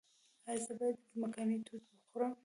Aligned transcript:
ایا 0.47 0.61
زه 0.65 0.73
باید 0.79 0.97
ځمکنۍ 1.11 1.59
توت 1.67 1.83
وخورم؟ 1.93 2.33